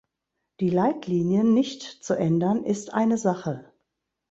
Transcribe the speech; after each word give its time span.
Die 0.61 0.71
Leitlinien 0.71 1.53
nicht 1.53 1.83
zu 1.83 2.15
ändern 2.15 2.63
ist 2.63 2.91
eine 2.91 3.19
Sache. 3.19 3.71